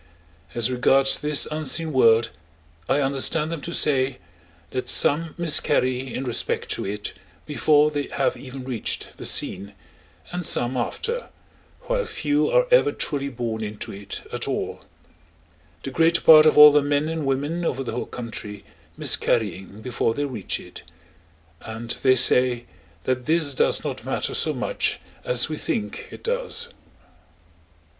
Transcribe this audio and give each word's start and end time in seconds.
As 0.55 0.71
regards 0.71 1.19
this 1.19 1.47
unseen 1.51 1.93
world 1.93 2.31
I 2.89 3.01
understand 3.01 3.51
them 3.51 3.61
to 3.61 3.71
say 3.71 4.17
that 4.71 4.87
some 4.87 5.35
miscarry 5.37 6.11
in 6.11 6.23
respect 6.23 6.69
to 6.71 6.85
it 6.87 7.13
before 7.45 7.91
they 7.91 8.07
have 8.13 8.35
even 8.35 8.63
reached 8.65 9.19
the 9.19 9.27
seen, 9.27 9.75
and 10.31 10.43
some 10.43 10.75
after, 10.75 11.29
while 11.81 12.03
few 12.05 12.49
are 12.49 12.65
ever 12.71 12.91
truly 12.91 13.29
born 13.29 13.63
into 13.63 13.91
it 13.91 14.21
at 14.33 14.47
all—the 14.47 15.91
greater 15.91 16.21
part 16.21 16.47
of 16.47 16.57
all 16.57 16.71
the 16.71 16.81
men 16.81 17.07
and 17.07 17.23
women 17.27 17.63
over 17.63 17.83
the 17.83 17.91
whole 17.91 18.07
country 18.07 18.65
miscarrying 18.97 19.83
before 19.83 20.15
they 20.15 20.25
reach 20.25 20.59
it. 20.59 20.81
And 21.61 21.91
they 22.01 22.15
say 22.15 22.65
that 23.03 23.27
this 23.27 23.53
does 23.53 23.83
not 23.83 24.03
matter 24.03 24.33
so 24.33 24.51
much 24.51 24.99
as 25.23 25.47
we 25.47 25.57
think 25.57 26.07
it 26.09 26.23
does. 26.23 26.69